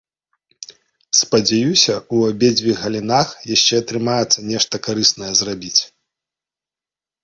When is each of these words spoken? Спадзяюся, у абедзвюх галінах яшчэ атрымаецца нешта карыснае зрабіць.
Спадзяюся, 1.19 1.93
у 2.17 2.23
абедзвюх 2.31 2.77
галінах 2.87 3.29
яшчэ 3.55 3.73
атрымаецца 3.85 4.39
нешта 4.51 4.85
карыснае 4.89 5.33
зрабіць. 5.45 5.79